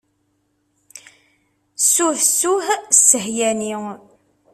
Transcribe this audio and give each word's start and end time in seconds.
Ssuh, 1.91 2.15
ssuh 2.23 2.61
ssehyani. 2.97 3.73